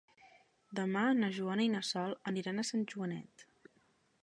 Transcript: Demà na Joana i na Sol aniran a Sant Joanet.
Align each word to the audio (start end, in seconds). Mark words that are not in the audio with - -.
Demà 0.79 1.03
na 1.17 1.29
Joana 1.35 1.65
i 1.67 1.71
na 1.75 1.83
Sol 1.91 2.17
aniran 2.33 2.59
a 2.59 2.67
Sant 2.73 2.89
Joanet. 2.95 3.49